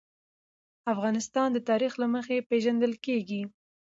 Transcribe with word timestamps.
افغانستان 0.93 1.47
د 1.53 1.57
تاریخ 1.69 1.93
له 2.01 2.07
مخې 2.15 2.45
پېژندل 2.49 2.93
کېږي. 3.05 3.41